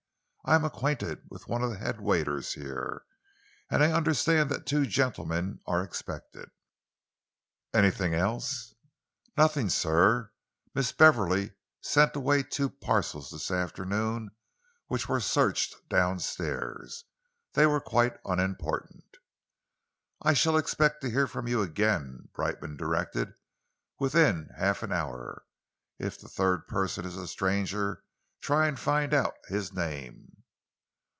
"I 0.43 0.55
am 0.55 0.65
acquainted 0.65 1.21
with 1.29 1.47
one 1.47 1.61
of 1.63 1.69
the 1.69 1.77
head 1.77 2.01
waiters 2.01 2.53
here, 2.55 3.03
and 3.69 3.83
I 3.83 3.91
understand 3.91 4.49
that 4.49 4.65
two 4.65 4.87
gentlemen 4.87 5.59
are 5.67 5.83
expected." 5.83 6.49
"Anything 7.75 8.15
else?" 8.15 8.73
"Nothing, 9.37 9.69
sir. 9.69 10.31
Miss 10.73 10.91
Beverley 10.93 11.51
sent 11.81 12.15
away 12.15 12.41
two 12.41 12.71
parcels 12.71 13.29
this 13.29 13.51
afternoon, 13.51 14.31
which 14.87 15.07
were 15.07 15.19
searched 15.19 15.75
downstairs. 15.89 17.03
They 17.53 17.67
were 17.67 17.79
quite 17.79 18.17
unimportant." 18.25 19.17
"I 20.23 20.33
shall 20.33 20.57
expect 20.57 21.01
to 21.01 21.11
hear 21.11 21.27
from 21.27 21.47
you 21.47 21.61
again," 21.61 22.29
Brightman 22.33 22.77
directed, 22.77 23.31
"within 23.99 24.49
half 24.57 24.81
an 24.81 24.91
hour. 24.91 25.45
If 25.99 26.19
the 26.19 26.27
third 26.27 26.67
person 26.67 27.05
is 27.05 27.15
a 27.15 27.27
stranger, 27.27 28.03
try 28.41 28.67
and 28.67 28.79
find 28.79 29.13
out 29.13 29.35
his 29.49 29.71
name." 29.71 30.27